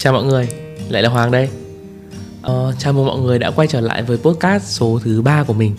Chào 0.00 0.12
mọi 0.12 0.24
người, 0.24 0.48
lại 0.88 1.02
là 1.02 1.08
Hoàng 1.08 1.30
đây. 1.30 1.48
Ờ, 2.42 2.74
Chào 2.78 2.92
mừng 2.92 3.06
mọi 3.06 3.18
người 3.18 3.38
đã 3.38 3.50
quay 3.50 3.68
trở 3.68 3.80
lại 3.80 4.02
với 4.02 4.16
podcast 4.16 4.64
số 4.64 5.00
thứ 5.04 5.22
ba 5.22 5.42
của 5.42 5.52
mình. 5.52 5.76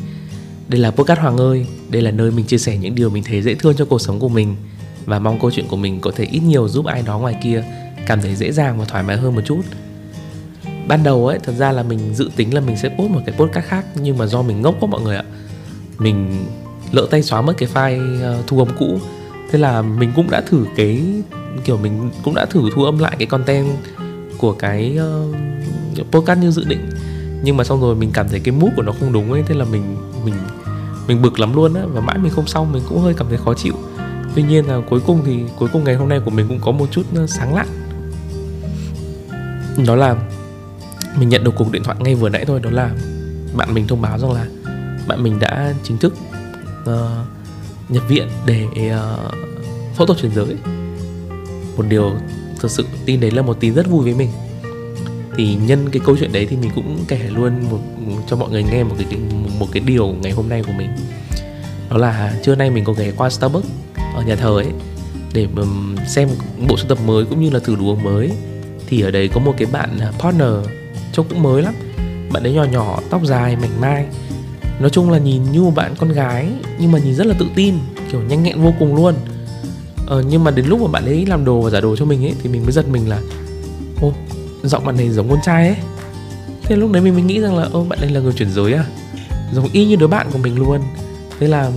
Đây 0.67 0.79
là 0.79 0.92
podcast 0.92 1.20
Hoàng 1.20 1.38
ơi 1.38 1.66
Đây 1.90 2.01
là 2.01 2.12
nơi 2.12 2.31
mình 2.31 2.46
chia 2.46 2.57
sẻ 2.57 2.78
những 2.78 2.96
điều 2.96 3.10
mình 3.10 3.23
thấy 3.23 3.42
dễ 3.42 3.55
thương 3.55 3.76
cho 3.78 3.86
cuộc 3.86 4.02
sống 4.02 4.20
của 4.20 4.29
mình 4.29 4.55
Và 5.05 5.20
mong 5.20 5.39
câu 5.39 5.52
chuyện 5.52 5.68
của 5.68 5.76
mình 5.76 6.02
có 6.02 6.12
thể 6.15 6.26
ít 6.31 6.39
nhiều 6.39 6.68
giúp 6.68 6.86
ai 6.86 7.02
đó 7.02 7.20
ngoài 7.20 7.36
kia 7.44 7.63
Cảm 8.07 8.21
thấy 8.21 8.36
dễ 8.36 8.52
dàng 8.52 8.79
và 8.79 8.86
thoải 8.86 9.04
mái 9.04 9.18
hơn 9.18 9.36
một 9.36 9.42
chút. 9.46 9.62
Ban 10.88 11.04
đầu 11.04 11.28
ấy, 11.28 11.40
thật 11.40 11.54
ra 11.58 11.72
là 11.72 11.84
mình 11.84 12.14
dự 12.14 12.30
tính 12.36 12.54
là 12.54 12.62
mình 12.62 12.78
sẽ 12.78 12.90
post 12.90 13.12
một 13.12 13.22
cái 13.26 13.36
podcast 13.38 13.66
khác 13.66 13.86
Nhưng 13.96 14.18
mà 14.18 14.26
do 14.26 14.42
mình 14.42 14.62
ngốc 14.62 14.76
quá 14.80 14.90
mọi 14.90 15.02
người 15.02 15.16
ạ. 15.16 15.24
Mình 15.98 16.46
lỡ 16.92 17.08
tay 17.12 17.24
xóa 17.24 17.42
mất 17.42 17.54
cái 17.58 17.70
file 17.74 18.22
ờ, 18.22 18.44
thu 18.48 18.60
âm 18.60 18.68
cũ. 18.80 19.00
Thế 19.52 19.60
là 19.60 19.82
mình 19.82 20.12
cũng 20.16 20.30
đã 20.30 20.42
thử 20.42 20.66
cái 20.76 21.02
kiểu 21.66 21.78
mình 21.78 22.10
cũng 22.24 22.36
đã 22.36 22.46
thử 22.46 22.70
thu 22.76 22.84
âm 22.84 23.00
lại 23.00 23.16
cái 23.20 23.26
content 23.26 23.68
của 24.42 24.54
cái 24.54 24.98
uh, 26.00 26.11
podcast 26.11 26.39
như 26.39 26.52
dự 26.52 26.64
định. 26.64 26.89
Nhưng 27.43 27.57
mà 27.57 27.64
xong 27.64 27.82
rồi 27.82 27.96
mình 27.96 28.11
cảm 28.14 28.29
thấy 28.29 28.39
cái 28.39 28.56
mút 28.56 28.70
của 28.75 28.82
nó 28.82 28.92
không 29.00 29.14
đúng 29.14 29.32
ấy 29.32 29.43
thế 29.48 29.56
là 29.56 29.65
mình 29.65 29.98
mình 30.25 30.34
mình 31.07 31.21
bực 31.21 31.39
lắm 31.39 31.56
luôn 31.56 31.74
á. 31.74 31.82
Và 31.93 32.02
mãi 32.02 32.17
mình 32.17 32.31
không 32.31 32.48
xong 32.48 32.72
mình 32.72 32.84
cũng 32.89 33.02
hơi 33.02 33.14
cảm 33.14 33.28
thấy 33.30 33.38
khó 33.38 33.53
chịu. 33.53 33.73
Tuy 34.36 34.44
nhiên 34.44 34.66
là 34.66 34.81
cuối 34.89 35.00
cùng 35.08 35.22
thì 35.25 35.44
cuối 35.58 35.70
cùng 35.73 35.84
ngày 35.84 35.95
hôm 35.95 36.09
nay 36.09 36.20
của 36.25 36.31
mình 36.31 36.48
cũng 36.48 36.59
có 36.62 36.72
một 36.72 36.88
chút 36.92 37.06
ờ, 37.16 37.28
sáng 37.28 37.56
lạn. 37.56 37.67
Đó 39.88 39.95
là 39.95 40.16
mình 41.20 41.30
nhận 41.30 41.44
được 41.44 41.53
cuộc 41.56 41.72
điện 41.72 41.84
thoại 41.84 41.98
ngay 42.00 42.16
vừa 42.16 42.30
nãy 42.30 42.45
thôi. 42.45 42.59
Đó 42.64 42.70
là 42.70 42.92
bạn 43.56 43.73
mình 43.73 43.88
thông 43.88 44.02
báo 44.02 44.20
rằng 44.20 44.31
là 44.31 44.45
bạn 45.08 45.23
mình 45.23 45.39
đã 45.39 45.73
chính 45.84 45.98
thức 45.98 46.14
uh, 46.81 46.95
nhập 47.89 48.03
viện 48.08 48.28
để 48.45 48.66
uh, 48.66 49.34
phẫu 49.95 50.08
thuật 50.08 50.20
chuyển 50.20 50.31
giới. 50.36 50.56
Một 51.78 51.84
điều 51.89 52.12
thực 52.61 52.72
sự 52.72 52.86
tin 53.06 53.20
đấy 53.20 53.31
là 53.31 53.42
một 53.42 53.58
tin 53.59 53.73
rất 53.73 53.89
vui 53.89 54.03
với 54.03 54.14
mình. 54.14 54.30
Thì 55.38 55.56
nhân 55.56 55.89
cái 55.92 56.02
câu 56.06 56.17
chuyện 56.20 56.31
đấy 56.33 56.47
thì 56.50 56.58
mình 56.58 56.72
cũng 56.75 56.97
kể 57.08 57.20
luôn 57.30 57.53
một, 57.72 57.80
cho 58.28 58.36
mọi 58.36 58.50
người 58.50 58.64
nghe 58.64 58.84
một 58.84 58.95
cái 58.98 59.20
một 59.59 59.67
cái 59.72 59.84
điều 59.86 60.08
ngày 60.08 60.31
hôm 60.31 60.50
nay 60.50 60.64
của 60.67 60.73
mình. 60.78 60.89
Đó 61.89 61.98
là 61.98 62.34
trưa 62.44 62.56
nay 62.56 62.70
mình 62.70 62.84
có 62.84 62.94
ghé 62.94 63.12
qua 63.17 63.30
Starbucks 63.30 63.67
ở 64.16 64.22
nhà 64.22 64.36
thờ 64.36 64.50
ấy, 64.56 64.67
để 65.34 65.48
xem 66.08 66.30
bộ 66.67 66.78
sưu 66.78 66.88
tập 66.88 66.98
mới 67.06 67.26
cũng 67.26 67.42
như 67.42 67.50
là 67.50 67.59
thử 67.59 67.76
đồ 67.76 67.86
uống 67.86 68.04
mới. 68.04 68.32
Thì 68.88 69.02
ở 69.02 69.12
đấy 69.12 69.28
có 69.28 69.42
một 69.42 69.54
cái 69.58 69.67
bạn 69.72 70.00
partner 70.20 70.54
trông 71.14 71.26
cũng 71.30 71.44
mới 71.44 71.62
lắm. 71.62 71.73
Bạn 72.32 72.44
ấy 72.44 72.54
nhỏ 72.54 72.64
nhỏ, 72.64 73.00
tóc 73.09 73.26
dài, 73.26 73.56
mảnh 73.56 73.82
mai. 73.82 74.06
Nói 74.80 74.89
chung 74.89 75.12
là 75.12 75.17
nhìn 75.17 75.44
như 75.52 75.62
một 75.62 75.76
bạn 75.76 75.95
con 75.98 76.12
gái, 76.12 76.48
nhưng 76.80 76.92
mà 76.92 77.00
nhìn 77.00 77.16
rất 77.16 77.28
là 77.28 77.36
tự 77.39 77.45
tin, 77.56 77.76
kiểu 78.12 78.22
nhanh 78.22 78.44
nhẹn 78.44 78.62
vô 78.62 78.73
cùng 78.80 78.95
luôn 78.95 79.16
ờ, 80.12 80.23
nhưng 80.30 80.44
mà 80.44 80.52
đến 80.52 80.66
lúc 80.66 80.81
mà 80.81 80.88
bạn 80.88 81.06
ấy 81.06 81.26
làm 81.26 81.45
đồ 81.45 81.62
và 81.62 81.70
giả 81.70 81.81
đồ 81.81 81.95
cho 81.95 82.06
mình 82.06 82.26
ấy 82.26 82.34
thì 82.44 82.50
mình 82.50 82.64
mới 82.64 82.72
giật 82.72 82.88
mình 82.88 83.09
là 83.09 83.22
ô 84.02 84.14
giọng 84.64 84.86
bạn 84.86 84.98
này 84.98 85.09
giống 85.09 85.30
con 85.30 85.40
trai 85.45 85.67
ấy. 85.67 85.78
Thế 86.64 86.76
lúc 86.76 86.92
đấy 86.92 87.02
mình 87.02 87.14
mới 87.14 87.23
nghĩ 87.23 87.40
rằng 87.40 87.58
là 87.58 87.64
ô 87.72 87.84
bạn 87.84 88.00
ấy 88.00 88.09
là 88.09 88.20
người 88.20 88.34
chuyển 88.34 88.52
giới 88.52 88.73
à? 88.73 88.86
Giống 89.54 89.67
y 89.72 89.86
như 89.86 89.95
đứa 89.95 90.08
bạn 90.08 90.28
của 90.32 90.38
mình 90.38 90.56
luôn. 90.59 90.82
Thế 91.39 91.48
là 91.48 91.72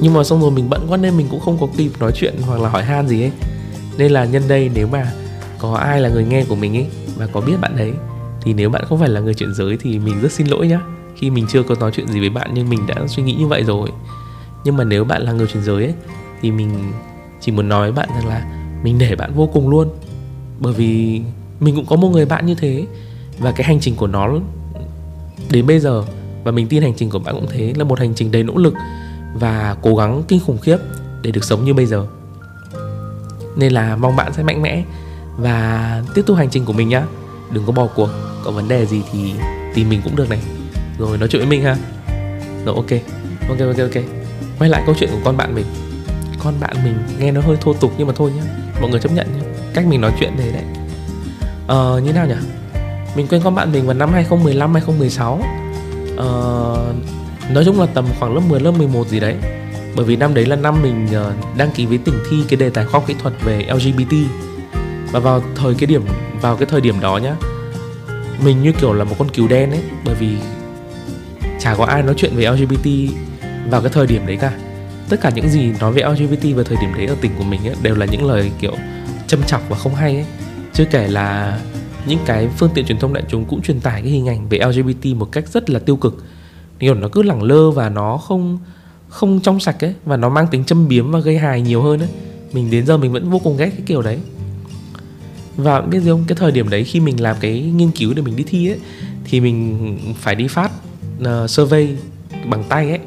nhưng 0.00 0.14
mà 0.14 0.24
xong 0.24 0.40
rồi 0.40 0.50
mình 0.50 0.70
bận 0.70 0.86
quá 0.88 0.96
nên 0.96 1.16
mình 1.16 1.26
cũng 1.30 1.40
không 1.40 1.58
có 1.60 1.66
kịp 1.76 1.90
nói 2.00 2.12
chuyện 2.14 2.34
hoặc 2.46 2.60
là 2.60 2.68
hỏi 2.68 2.84
han 2.84 3.08
gì 3.08 3.22
ấy. 3.22 3.32
Nên 3.98 4.12
là 4.12 4.24
nhân 4.24 4.42
đây 4.48 4.70
nếu 4.74 4.86
mà 4.86 5.12
có 5.58 5.74
ai 5.74 6.00
là 6.00 6.08
người 6.08 6.24
nghe 6.24 6.44
của 6.44 6.56
mình 6.56 6.76
ấy 6.76 6.86
và 7.16 7.26
có 7.26 7.40
biết 7.40 7.54
bạn 7.60 7.76
đấy 7.76 7.92
thì 8.42 8.54
nếu 8.54 8.70
bạn 8.70 8.84
không 8.88 8.98
phải 8.98 9.08
là 9.08 9.20
người 9.20 9.34
chuyển 9.34 9.54
giới 9.54 9.76
thì 9.80 9.98
mình 9.98 10.20
rất 10.20 10.32
xin 10.32 10.46
lỗi 10.46 10.66
nhá. 10.66 10.80
Khi 11.16 11.30
mình 11.30 11.46
chưa 11.48 11.62
có 11.62 11.74
nói 11.80 11.90
chuyện 11.94 12.08
gì 12.08 12.20
với 12.20 12.30
bạn 12.30 12.50
nhưng 12.54 12.70
mình 12.70 12.86
đã 12.86 12.94
suy 13.08 13.22
nghĩ 13.22 13.34
như 13.34 13.46
vậy 13.46 13.62
rồi 13.62 13.88
nhưng 14.64 14.76
mà 14.76 14.84
nếu 14.84 15.04
bạn 15.04 15.22
là 15.22 15.32
người 15.32 15.46
chuyển 15.46 15.62
giới 15.62 15.84
ấy, 15.84 15.94
thì 16.40 16.50
mình 16.50 16.92
chỉ 17.40 17.52
muốn 17.52 17.68
nói 17.68 17.92
với 17.92 17.92
bạn 17.92 18.08
rằng 18.14 18.26
là 18.26 18.46
mình 18.82 18.98
để 18.98 19.16
bạn 19.16 19.34
vô 19.34 19.46
cùng 19.52 19.68
luôn. 19.68 19.88
Bởi 20.60 20.72
vì 20.72 21.20
mình 21.60 21.74
cũng 21.76 21.86
có 21.86 21.96
một 21.96 22.08
người 22.08 22.26
bạn 22.26 22.46
như 22.46 22.54
thế, 22.54 22.86
và 23.38 23.52
cái 23.52 23.66
hành 23.66 23.80
trình 23.80 23.96
của 23.96 24.06
nó 24.06 24.32
đến 25.50 25.66
bây 25.66 25.80
giờ, 25.80 26.04
và 26.44 26.52
mình 26.52 26.68
tin 26.68 26.82
hành 26.82 26.94
trình 26.96 27.10
của 27.10 27.18
bạn 27.18 27.34
cũng 27.34 27.46
thế, 27.50 27.72
là 27.76 27.84
một 27.84 27.98
hành 27.98 28.14
trình 28.14 28.30
đầy 28.30 28.42
nỗ 28.42 28.56
lực 28.56 28.74
và 29.34 29.76
cố 29.82 29.96
gắng 29.96 30.22
kinh 30.28 30.40
khủng 30.40 30.58
khiếp 30.58 30.76
để 31.22 31.30
được 31.30 31.44
sống 31.44 31.64
như 31.64 31.74
bây 31.74 31.86
giờ. 31.86 32.06
Nên 33.56 33.72
là 33.72 33.96
mong 33.96 34.16
bạn 34.16 34.32
sẽ 34.32 34.42
mạnh 34.42 34.62
mẽ 34.62 34.84
và 35.36 36.02
tiếp 36.14 36.22
tục 36.26 36.36
hành 36.36 36.50
trình 36.50 36.64
của 36.64 36.72
mình 36.72 36.88
nhá. 36.88 37.04
Đừng 37.52 37.66
có 37.66 37.72
bỏ 37.72 37.86
cuộc, 37.86 38.08
có 38.44 38.50
vấn 38.50 38.68
đề 38.68 38.86
gì 38.86 39.02
thì 39.12 39.32
tìm 39.74 39.88
mình 39.88 40.00
cũng 40.04 40.16
được 40.16 40.30
này. 40.30 40.40
Rồi 40.98 41.18
nói 41.18 41.28
chuyện 41.28 41.40
với 41.40 41.50
mình 41.50 41.62
ha. 41.62 41.76
Rồi 42.64 42.74
ok 42.74 42.90
ok 43.48 43.58
ok 43.58 43.78
ok 43.78 44.21
quay 44.62 44.68
lại 44.68 44.82
câu 44.86 44.94
chuyện 44.98 45.10
của 45.12 45.20
con 45.24 45.36
bạn 45.36 45.54
mình. 45.54 45.66
Con 46.44 46.54
bạn 46.60 46.76
mình 46.84 46.94
nghe 47.18 47.32
nó 47.32 47.40
hơi 47.40 47.56
thô 47.60 47.72
tục 47.72 47.92
nhưng 47.98 48.06
mà 48.06 48.12
thôi 48.16 48.30
nhá 48.36 48.42
mọi 48.80 48.90
người 48.90 49.00
chấp 49.00 49.12
nhận 49.12 49.26
nhé 49.32 49.44
cách 49.74 49.86
mình 49.86 50.00
nói 50.00 50.12
chuyện 50.20 50.36
đấy 50.36 50.52
đấy. 50.52 50.62
Ờ, 51.66 52.00
như 52.04 52.12
nào 52.12 52.26
nhỉ? 52.26 52.34
Mình 53.16 53.26
quen 53.26 53.40
con 53.44 53.54
bạn 53.54 53.72
mình 53.72 53.86
vào 53.86 53.94
năm 53.94 54.12
2015 54.12 54.72
2016 54.74 55.42
ờ, 56.16 56.94
nói 57.50 57.64
chung 57.64 57.80
là 57.80 57.86
tầm 57.86 58.04
khoảng 58.18 58.34
lớp 58.34 58.40
10 58.48 58.60
lớp 58.60 58.70
11 58.70 59.08
gì 59.08 59.20
đấy. 59.20 59.36
Bởi 59.96 60.04
vì 60.04 60.16
năm 60.16 60.34
đấy 60.34 60.46
là 60.46 60.56
năm 60.56 60.82
mình 60.82 61.08
ờ, 61.12 61.32
đăng 61.56 61.70
ký 61.70 61.86
với 61.86 61.98
tỉnh 61.98 62.18
thi 62.30 62.36
cái 62.48 62.56
đề 62.56 62.70
tài 62.70 62.84
khoa 62.84 62.92
học 62.92 63.04
kỹ 63.06 63.14
thuật 63.22 63.34
về 63.44 63.66
LGBT 63.74 64.14
và 65.12 65.20
vào 65.20 65.42
thời 65.56 65.74
cái 65.74 65.86
điểm 65.86 66.02
vào 66.40 66.56
cái 66.56 66.66
thời 66.66 66.80
điểm 66.80 67.00
đó 67.00 67.16
nhá 67.16 67.34
mình 68.44 68.62
như 68.62 68.72
kiểu 68.72 68.92
là 68.92 69.04
một 69.04 69.14
con 69.18 69.28
cừu 69.28 69.48
đen 69.48 69.70
ấy 69.70 69.82
bởi 70.04 70.14
vì 70.14 70.36
chả 71.60 71.74
có 71.74 71.84
ai 71.84 72.02
nói 72.02 72.14
chuyện 72.18 72.36
về 72.36 72.50
LGBT 72.50 72.86
vào 73.70 73.80
cái 73.80 73.90
thời 73.94 74.06
điểm 74.06 74.26
đấy 74.26 74.36
cả 74.36 74.52
tất 75.08 75.20
cả 75.20 75.30
những 75.34 75.48
gì 75.48 75.72
nói 75.80 75.92
về 75.92 76.02
LGBT 76.02 76.56
vào 76.56 76.64
thời 76.64 76.76
điểm 76.80 76.90
đấy 76.96 77.06
ở 77.06 77.16
tỉnh 77.20 77.32
của 77.38 77.44
mình 77.44 77.68
ấy, 77.68 77.76
đều 77.82 77.94
là 77.94 78.06
những 78.06 78.26
lời 78.26 78.52
kiểu 78.60 78.74
châm 79.26 79.42
chọc 79.42 79.68
và 79.68 79.76
không 79.76 79.94
hay 79.94 80.14
ấy. 80.14 80.26
Chưa 80.72 80.84
kể 80.84 81.08
là 81.08 81.60
những 82.06 82.18
cái 82.26 82.48
phương 82.58 82.70
tiện 82.74 82.86
truyền 82.86 82.98
thông 82.98 83.12
đại 83.12 83.24
chúng 83.28 83.44
cũng 83.44 83.62
truyền 83.62 83.80
tải 83.80 84.02
cái 84.02 84.10
hình 84.10 84.28
ảnh 84.28 84.48
về 84.48 84.58
LGBT 84.58 85.06
một 85.16 85.32
cách 85.32 85.48
rất 85.48 85.70
là 85.70 85.78
tiêu 85.78 85.96
cực. 85.96 86.24
Kiểu 86.78 86.94
nó 86.94 87.08
cứ 87.08 87.22
lẳng 87.22 87.42
lơ 87.42 87.70
và 87.70 87.88
nó 87.88 88.16
không 88.16 88.58
không 89.08 89.40
trong 89.40 89.60
sạch 89.60 89.84
ấy 89.84 89.94
và 90.04 90.16
nó 90.16 90.28
mang 90.28 90.46
tính 90.50 90.64
châm 90.64 90.88
biếm 90.88 91.10
và 91.10 91.20
gây 91.20 91.38
hài 91.38 91.60
nhiều 91.60 91.82
hơn 91.82 92.00
ấy. 92.00 92.08
Mình 92.52 92.70
đến 92.70 92.86
giờ 92.86 92.96
mình 92.96 93.12
vẫn 93.12 93.30
vô 93.30 93.38
cùng 93.38 93.56
ghét 93.56 93.70
cái 93.70 93.82
kiểu 93.86 94.02
đấy. 94.02 94.18
Và 95.56 95.80
biết 95.80 96.00
gì 96.00 96.10
không? 96.10 96.24
Cái 96.28 96.36
thời 96.36 96.52
điểm 96.52 96.68
đấy 96.68 96.84
khi 96.84 97.00
mình 97.00 97.20
làm 97.22 97.36
cái 97.40 97.60
nghiên 97.60 97.90
cứu 97.90 98.14
để 98.14 98.22
mình 98.22 98.36
đi 98.36 98.44
thi 98.44 98.70
ấy 98.70 98.78
thì 99.24 99.40
mình 99.40 100.14
phải 100.20 100.34
đi 100.34 100.48
phát 100.48 100.70
uh, 101.20 101.50
survey 101.50 101.88
bằng 102.50 102.64
tay 102.68 102.90
ấy 102.90 103.00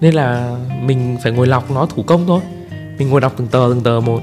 nên 0.00 0.14
là 0.14 0.56
mình 0.82 1.16
phải 1.22 1.32
ngồi 1.32 1.46
lọc 1.46 1.70
nó 1.70 1.86
thủ 1.86 2.02
công 2.02 2.26
thôi. 2.26 2.40
Mình 2.98 3.08
ngồi 3.08 3.20
đọc 3.20 3.32
từng 3.36 3.48
tờ 3.48 3.66
từng 3.70 3.80
tờ 3.80 4.00
một. 4.00 4.20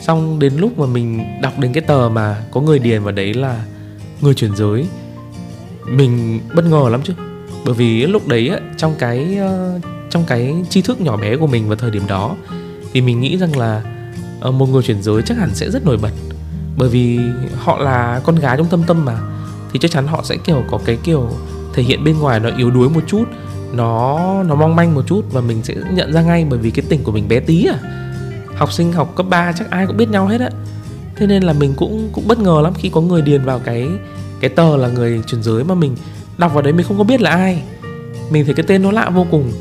Xong 0.00 0.38
đến 0.38 0.52
lúc 0.56 0.78
mà 0.78 0.86
mình 0.86 1.24
đọc 1.42 1.58
đến 1.58 1.72
cái 1.72 1.82
tờ 1.82 2.08
mà 2.08 2.44
có 2.50 2.60
người 2.60 2.78
điền 2.78 3.02
vào 3.02 3.12
đấy 3.12 3.34
là 3.34 3.64
người 4.20 4.34
chuyển 4.34 4.56
giới, 4.56 4.86
mình 5.86 6.40
bất 6.54 6.64
ngờ 6.64 6.88
lắm 6.90 7.00
chứ. 7.04 7.12
Bởi 7.64 7.74
vì 7.74 8.06
lúc 8.06 8.28
đấy 8.28 8.50
trong 8.76 8.94
cái 8.98 9.36
ờ, 9.36 9.80
trong 10.10 10.24
cái 10.26 10.54
tri 10.70 10.82
thức 10.82 11.00
nhỏ 11.00 11.16
bé 11.16 11.36
của 11.36 11.46
mình 11.46 11.68
vào 11.68 11.76
thời 11.76 11.90
điểm 11.90 12.02
đó, 12.08 12.36
thì 12.92 13.00
mình 13.00 13.20
nghĩ 13.20 13.38
rằng 13.38 13.58
là 13.58 13.82
ờ, 14.40 14.50
một 14.50 14.66
người 14.66 14.82
chuyển 14.82 15.02
giới 15.02 15.22
chắc 15.22 15.38
hẳn 15.38 15.54
sẽ 15.54 15.70
rất 15.70 15.86
nổi 15.86 15.96
bật. 15.96 16.12
Bởi 16.76 16.88
vì 16.88 17.18
họ 17.56 17.78
là 17.78 18.20
con 18.24 18.36
gái 18.36 18.56
trong 18.56 18.66
tâm 18.66 18.82
tâm 18.86 19.04
mà, 19.04 19.18
thì 19.72 19.78
chắc 19.78 19.90
chắn 19.90 20.06
họ 20.06 20.22
sẽ, 20.24 20.36
kiểu, 20.36 20.64
có 20.70 20.78
cái 20.84 20.98
kiểu 21.04 21.30
thể 21.74 21.82
hiện 21.82 22.04
bên 22.04 22.18
ngoài 22.18 22.40
nó 22.40 22.50
yếu 22.56 22.70
đuối 22.70 22.88
một 22.90 23.00
chút 23.06 23.24
nó 23.72 24.42
nó 24.42 24.54
mong 24.54 24.76
manh 24.76 24.94
một 24.94 25.02
chút 25.06 25.24
và 25.30 25.40
mình 25.40 25.62
sẽ 25.62 25.74
nhận 25.92 26.12
ra 26.12 26.22
ngay 26.22 26.46
bởi 26.50 26.58
vì 26.58 26.70
cái 26.70 26.84
tỉnh 26.88 27.04
của 27.04 27.12
mình 27.12 27.28
bé 27.28 27.40
tí 27.40 27.66
à. 27.66 27.78
Học 28.56 28.72
sinh 28.72 28.92
học 28.92 29.12
cấp 29.16 29.26
3 29.28 29.52
chắc 29.52 29.70
ai 29.70 29.86
cũng 29.86 29.96
biết 29.96 30.08
nhau 30.08 30.26
hết 30.26 30.40
á. 30.40 30.50
Thế 31.16 31.26
nên 31.26 31.42
là 31.42 31.52
mình 31.52 31.74
cũng 31.76 32.08
cũng 32.12 32.28
bất 32.28 32.38
ngờ 32.38 32.60
lắm 32.62 32.72
khi 32.74 32.88
có 32.88 33.00
người 33.00 33.22
điền 33.22 33.44
vào 33.44 33.58
cái 33.58 33.88
cái 34.40 34.50
tờ 34.50 34.76
là 34.76 34.88
người 34.88 35.22
chuyển 35.26 35.42
giới 35.42 35.64
mà 35.64 35.74
mình 35.74 35.96
đọc 36.38 36.54
vào 36.54 36.62
đấy 36.62 36.72
mình 36.72 36.86
không 36.86 36.98
có 36.98 37.04
biết 37.04 37.20
là 37.20 37.30
ai. 37.30 37.62
Mình 38.30 38.44
thấy 38.44 38.54
cái 38.54 38.64
tên 38.68 38.82
nó 38.82 38.92
lạ 38.92 39.10
vô 39.10 39.26
cùng. 39.30 39.52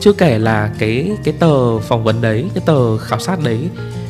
Chưa 0.00 0.12
kể 0.12 0.38
là 0.38 0.70
cái 0.78 1.16
cái 1.24 1.34
tờ 1.38 1.78
phỏng 1.78 2.04
vấn 2.04 2.20
đấy 2.20 2.44
cái 2.54 2.62
tờ 2.66 2.98
khảo 2.98 3.18
sát 3.18 3.44
đấy 3.44 3.68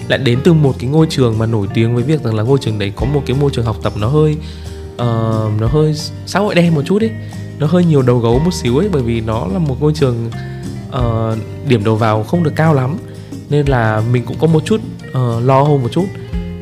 lại 0.08 0.18
đến 0.18 0.38
từ 0.44 0.52
một 0.52 0.74
cái 0.78 0.90
ngôi 0.90 1.06
trường 1.10 1.38
mà 1.38 1.46
nổi 1.46 1.66
tiếng 1.74 1.94
với 1.94 2.04
việc 2.04 2.22
rằng 2.22 2.34
là 2.34 2.42
ngôi 2.42 2.58
trường 2.58 2.78
đấy 2.78 2.92
có 2.96 3.06
một 3.06 3.22
cái 3.26 3.36
môi 3.40 3.50
trường 3.50 3.64
học 3.64 3.76
tập 3.82 3.92
nó 3.96 4.08
hơi 4.08 4.36
uh, 4.94 5.60
nó 5.60 5.66
hơi 5.66 5.94
xã 6.26 6.38
hội 6.38 6.54
đen 6.54 6.74
một 6.74 6.82
chút 6.84 7.02
ấy 7.02 7.10
nó 7.58 7.66
hơi 7.66 7.84
nhiều 7.84 8.02
đầu 8.02 8.18
gấu 8.18 8.38
một 8.38 8.54
xíu 8.54 8.78
ấy 8.78 8.88
bởi 8.88 9.02
vì 9.02 9.20
nó 9.20 9.46
là 9.46 9.58
một 9.58 9.76
ngôi 9.80 9.92
trường 9.92 10.30
uh, 10.88 11.38
điểm 11.68 11.84
đầu 11.84 11.96
vào 11.96 12.22
không 12.22 12.42
được 12.42 12.52
cao 12.56 12.74
lắm. 12.74 12.96
Nên 13.50 13.66
là 13.66 14.02
mình 14.12 14.24
cũng 14.26 14.36
có 14.38 14.46
một 14.46 14.64
chút 14.64 14.80
uh, 15.08 15.44
lo 15.44 15.62
hơn 15.62 15.82
một 15.82 15.88
chút. 15.92 16.04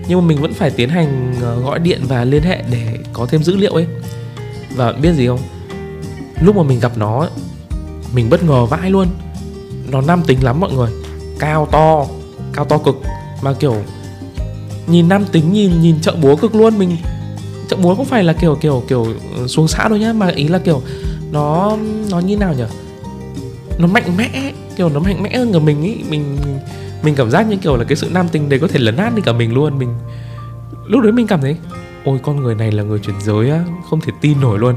Nhưng 0.08 0.20
mà 0.20 0.26
mình 0.26 0.40
vẫn 0.40 0.54
phải 0.54 0.70
tiến 0.70 0.88
hành 0.88 1.34
uh, 1.36 1.64
gọi 1.64 1.78
điện 1.78 2.00
và 2.08 2.24
liên 2.24 2.42
hệ 2.42 2.64
để 2.70 2.98
có 3.12 3.26
thêm 3.26 3.42
dữ 3.42 3.56
liệu 3.56 3.72
ấy. 3.72 3.86
Và 4.76 4.92
biết 4.92 5.12
gì 5.12 5.26
không? 5.26 5.40
Lúc 6.40 6.56
mà 6.56 6.62
mình 6.62 6.80
gặp 6.80 6.92
nó 6.96 7.28
mình 8.14 8.30
bất 8.30 8.42
ngờ 8.42 8.66
vãi 8.66 8.90
luôn. 8.90 9.08
Nó 9.90 10.00
nam 10.00 10.22
tính 10.26 10.44
lắm 10.44 10.60
mọi 10.60 10.72
người. 10.72 10.90
Cao 11.38 11.68
to 11.70 12.06
cao 12.52 12.64
to 12.64 12.78
cực. 12.78 13.00
Mà 13.42 13.52
kiểu 13.52 13.76
nhìn 14.86 15.08
nam 15.08 15.24
tính 15.32 15.52
nhìn 15.52 15.80
nhìn 15.80 16.00
chợ 16.00 16.14
búa 16.22 16.36
cực 16.36 16.54
luôn. 16.54 16.78
Mình 16.78 16.96
chợ 17.74 17.82
búa 17.82 17.94
không 17.94 18.04
phải 18.06 18.24
là 18.24 18.32
kiểu 18.32 18.54
kiểu 18.60 18.82
kiểu 18.88 19.06
ờ, 19.36 19.46
xuống 19.46 19.68
xã 19.68 19.88
đâu 19.88 19.98
nhá, 19.98 20.12
mà 20.12 20.28
ý 20.28 20.48
là 20.48 20.58
kiểu 20.58 20.82
nó 21.32 21.76
nó 22.10 22.18
như 22.20 22.36
nào 22.36 22.54
nhỉ 22.54 22.64
nó 23.78 23.86
mạnh 23.86 24.16
mẽ, 24.16 24.52
kiểu 24.76 24.88
nó 24.88 25.00
mạnh 25.00 25.22
mẽ 25.22 25.36
hơn 25.36 25.52
cả 25.52 25.58
mình 25.58 25.82
ý. 25.82 25.96
Mình 26.08 26.36
mình 27.02 27.14
cảm 27.14 27.30
giác 27.30 27.48
như 27.48 27.56
kiểu 27.56 27.76
là 27.76 27.84
cái 27.84 27.96
sự 27.96 28.10
nam 28.12 28.28
tính 28.28 28.48
đấy 28.48 28.58
có 28.58 28.68
thể 28.68 28.78
lấn 28.78 28.96
át 28.96 29.14
đi 29.14 29.22
cả 29.22 29.32
mình 29.32 29.54
luôn. 29.54 29.78
Mình, 29.78 29.94
lúc 30.86 31.02
đấy 31.02 31.12
mình 31.12 31.26
cảm 31.26 31.40
thấy, 31.40 31.56
ôi, 32.04 32.18
con 32.22 32.42
người 32.42 32.54
này 32.54 32.72
là 32.72 32.82
người 32.82 32.98
chuyển 32.98 33.20
giới 33.20 33.50
á, 33.50 33.64
không 33.90 34.00
thể 34.00 34.12
tin 34.20 34.40
nổi 34.40 34.58
luôn. 34.58 34.74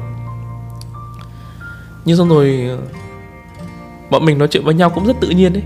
Nhưng 2.05 2.17
xong 2.17 2.29
rồi 2.29 2.67
ờ, 2.69 2.77
bọn 4.09 4.25
mình 4.25 4.37
nói 4.37 4.47
chuyện 4.47 4.63
với 4.63 4.73
nhau 4.73 4.89
cũng 4.89 5.05
rất 5.05 5.15
tự 5.21 5.29
nhiên 5.29 5.53
đấy. 5.53 5.63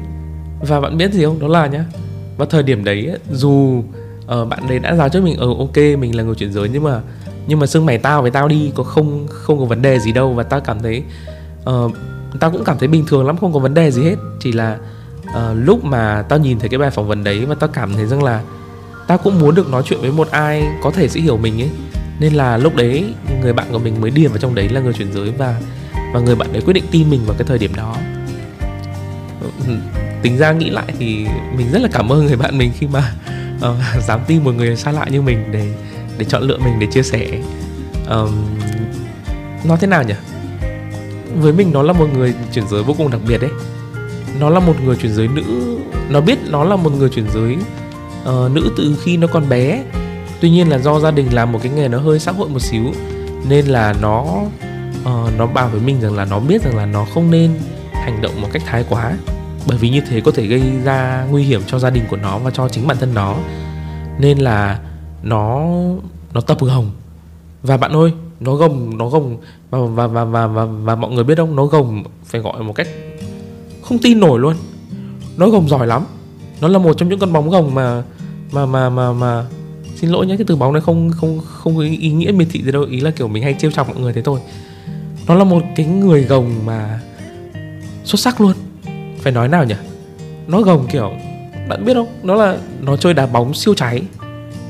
Và 0.62 0.80
bạn 0.80 0.98
biết 0.98 1.13
gì 1.13 1.25
không? 1.25 1.39
Đó 1.39 1.48
là 1.48 1.68
nhá, 1.68 1.86
vào 2.38 2.48
thời 2.48 2.63
điểm 2.63 2.84
đấy 2.84 3.12
dù 3.31 3.84
uh, 4.36 4.48
bạn 4.50 4.68
đấy 4.68 4.80
đã 4.80 4.95
giao 4.95 5.10
cho 5.10 5.22
mình 5.22 5.38
ờ 5.38 5.45
ừ, 5.45 5.54
ok 5.60 5.78
mình 5.78 6.16
là 6.16 6.24
người 6.24 6.36
chuyển 6.36 6.54
giới 6.54 6.69
nhưng 6.69 6.83
mà 6.83 7.01
nhưng 7.48 7.60
mà 7.60 7.68
xưng 7.68 7.86
mày 7.86 7.98
tao 7.98 8.22
với 8.22 8.31
tao 8.31 8.48
đi 8.48 8.72
có 8.75 8.83
không 8.83 9.28
không 9.30 9.60
có 9.60 9.66
vấn 9.66 9.81
đề 9.81 10.00
gì 10.00 10.12
đâu. 10.12 10.33
Và 10.33 10.44
tao 10.44 10.62
cảm 10.62 10.81
thấy 10.81 11.04
uh, 11.69 11.92
tao 12.39 12.51
cũng 12.51 12.63
cảm 12.63 12.78
thấy 12.80 12.88
bình 12.88 13.06
thường 13.07 13.25
lắm 13.25 13.38
không 13.38 13.54
có 13.54 13.60
vấn 13.60 13.74
đề 13.74 13.92
gì 13.92 14.04
hết. 14.04 14.16
Chỉ 14.39 14.51
là 14.51 14.78
uh, 15.30 15.36
lúc 15.56 15.83
mà 15.86 16.25
tao 16.30 16.39
nhìn 16.39 16.60
thấy 16.60 16.69
cái 16.69 16.78
bài 16.78 16.92
phỏng 16.92 17.07
vấn 17.07 17.24
đấy 17.24 17.45
và 17.45 17.56
tao 17.56 17.69
cảm 17.74 17.94
thấy 17.94 18.06
rằng 18.06 18.24
là 18.24 18.42
tao 19.07 19.18
cũng 19.18 19.39
muốn 19.39 19.56
được 19.56 19.69
nói 19.69 19.83
chuyện 19.86 20.01
với 20.01 20.12
một 20.12 20.31
ai 20.31 20.63
có 20.81 20.92
thể 20.92 21.07
sẽ 21.07 21.22
hiểu 21.22 21.38
mình 21.38 21.62
ấy. 21.62 21.69
Nên 22.19 22.34
là 22.34 22.57
lúc 22.57 22.75
đấy 22.75 23.13
người 23.42 23.54
bạn 23.54 23.68
của 23.72 23.80
mình 23.80 24.01
mới 24.01 24.12
điền 24.12 24.30
vào 24.30 24.38
trong 24.38 24.56
đấy 24.56 24.69
là 24.69 24.81
người 24.81 24.94
chuyển 24.94 25.13
giới 25.13 25.31
và 25.38 25.62
và 26.13 26.19
người 26.19 26.36
bạn 26.36 26.54
đấy 26.54 26.62
quyết 26.66 26.74
định 26.74 26.86
tin 26.92 27.10
mình 27.10 27.22
vào 27.25 27.36
cái 27.38 27.48
thời 27.48 27.57
điểm 27.57 27.72
đó. 27.75 27.95
Ừ, 29.42 29.48
ừ, 29.68 29.74
tính 30.22 30.38
ra 30.38 30.51
nghĩ 30.51 30.69
lại 30.69 30.94
thì 31.00 31.25
mình 31.57 31.68
rất 31.72 31.81
là 31.81 31.89
cảm 31.92 32.12
ơn 32.12 32.25
người 32.25 32.36
bạn 32.36 32.57
mình 32.57 32.72
khi 32.80 32.88
mà 32.88 33.13
uh, 33.69 34.04
dám 34.08 34.19
tin 34.28 34.44
một 34.44 34.52
người 34.52 34.75
xa 34.75 34.92
lạ 34.92 35.06
như 35.12 35.22
mình 35.22 35.52
để 35.52 35.74
để 36.18 36.25
chọn 36.25 36.44
lựa 36.44 36.58
mình 36.58 36.80
để 36.80 36.88
chia 36.92 37.04
sẻ. 37.04 37.28
Um, 38.10 38.60
nói 39.63 39.78
thế 39.81 39.88
nào 39.88 40.04
nhỉ? 40.04 40.13
Với 41.36 41.54
mình 41.54 41.72
nó 41.74 41.84
là 41.84 41.94
một 41.94 42.08
người 42.13 42.34
chuyển 42.54 42.68
giới 42.68 42.84
vô 42.84 42.96
cùng 42.98 43.12
đặc 43.12 43.22
biệt 43.28 43.42
đấy. 43.42 43.52
Nó 44.40 44.50
là 44.50 44.60
một 44.60 44.75
người 44.84 44.96
chuyển 44.96 45.13
giới 45.13 45.28
nữ 45.28 45.78
nó 46.10 46.22
biết 46.22 46.40
nó 46.50 46.63
là 46.63 46.75
một 46.75 46.92
người 46.98 47.10
chuyển 47.10 47.25
giới 47.34 47.58
uh, 48.24 48.52
nữ 48.52 48.72
từ 48.78 48.98
khi 49.04 49.18
nó 49.18 49.28
còn 49.28 49.50
bé. 49.50 49.84
Tuy 50.40 50.50
nhiên 50.50 50.69
là 50.69 50.78
do 50.78 51.00
gia 51.00 51.12
đình 51.12 51.34
làm 51.34 51.52
một 51.52 51.60
cái 51.63 51.72
nghề 51.72 51.88
nó 51.88 52.00
hơi 52.00 52.19
xã 52.19 52.31
hội 52.31 52.50
một 52.50 52.60
xíu 52.60 52.94
nên 53.50 53.66
là 53.66 53.94
nó 54.02 54.24
uh, 55.02 55.38
nó 55.38 55.48
bảo 55.48 55.69
với 55.69 55.81
mình 55.81 56.02
rằng 56.02 56.16
là 56.16 56.25
nó 56.25 56.40
biết 56.40 56.63
rằng 56.63 56.78
là 56.78 56.86
nó 56.86 57.06
không 57.13 57.31
nên 57.31 57.60
hành 57.94 58.22
động 58.22 58.42
một 58.42 58.48
cách 58.54 58.62
thái 58.66 58.86
quá 58.90 59.13
bởi 59.68 59.78
vì 59.78 59.90
như 59.90 60.02
thế 60.02 60.22
có 60.22 60.31
thể 60.31 60.48
gây 60.48 60.62
ra 60.84 61.28
nguy 61.30 61.44
hiểm 61.44 61.62
cho 61.68 61.80
gia 61.80 61.90
đình 61.90 62.04
của 62.10 62.18
nó 62.18 62.38
và 62.38 62.52
cho 62.52 62.69
chính 62.69 62.88
bản 62.88 62.98
thân 63.00 63.13
nó. 63.13 63.38
Nên 64.19 64.38
là 64.38 64.80
nó 65.24 65.68
nó 66.34 66.42
tập 66.42 66.58
gồng 66.60 66.92
và 67.63 67.78
bạn 67.78 67.92
ơi 67.92 68.12
nó 68.40 68.56
gồng 68.56 68.98
nó 68.98 69.10
gồng 69.10 69.38
và 69.69 69.80
và 69.80 70.08
và 70.08 70.25
và 70.25 70.48
và, 70.48 70.66
và 70.66 70.96
mọi 70.96 71.12
người 71.12 71.24
biết 71.24 71.38
không? 71.38 71.56
Nó 71.56 71.66
gồng 71.66 72.04
phải 72.25 72.42
gọi 72.42 72.63
một 72.63 72.74
cách 72.74 72.88
không 73.81 73.98
tin 73.98 74.19
nổi 74.19 74.40
luôn. 74.40 74.56
Nó 75.38 75.50
gồng 75.50 75.69
giỏi 75.69 75.88
lắm. 75.88 76.06
Nó 76.62 76.68
là 76.68 76.80
một 76.80 76.94
trong 76.98 77.10
những 77.10 77.19
con 77.19 77.34
bóng 77.34 77.50
gồng 77.50 77.75
mà 77.75 78.04
mà 78.52 78.66
mà 78.66 78.90
mà 78.90 79.13
mà 79.13 79.46
xin 79.96 80.10
lỗi 80.10 80.28
nhé 80.28 80.36
cái 80.38 80.46
từ 80.48 80.56
bóng 80.56 80.74
này 80.74 80.81
không 80.81 81.12
không 81.12 81.40
không 81.46 81.75
có 81.75 81.81
ý 81.81 82.12
nghĩa 82.12 82.31
miệt 82.31 82.48
thị 82.52 82.63
gì 82.63 82.72
đâu. 82.72 82.84
Ý 82.84 83.00
là 83.00 83.12
kiểu 83.12 83.28
mình 83.28 83.44
hay 83.44 83.56
trêu 83.60 83.72
chọc 83.72 83.88
mọi 83.88 83.98
người 84.00 84.13
thế 84.13 84.22
thôi. 84.22 84.40
Nó 85.28 85.36
là 85.36 85.44
một 85.44 85.63
cái 85.75 85.86
người 85.86 86.24
gồng 86.24 86.66
mà 86.66 87.00
xuất 88.04 88.19
sắc 88.19 88.42
luôn 88.42 88.54
phải 89.21 89.31
nói 89.31 89.47
nào 89.47 89.63
nhỉ? 89.63 89.75
Nó 90.47 90.62
gồng 90.62 90.88
kiểu, 90.88 91.12
bạn 91.68 91.85
biết 91.85 91.94
không? 91.94 92.07
Nó 92.23 92.35
là, 92.35 92.57
nó 92.81 92.97
chơi 92.97 93.13
đá 93.13 93.25
bóng 93.25 93.53
siêu 93.53 93.73
cháy. 93.73 94.01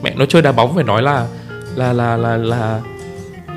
Mẹ, 0.04 0.14
nó 0.18 0.26
chơi 0.26 0.42
đá 0.42 0.52
bóng 0.52 0.76
phải 0.76 0.84
nói 0.84 1.02
là 1.02 1.28
là 1.76 1.94
là 1.94 2.18
là 2.18 2.38
là 2.38 2.82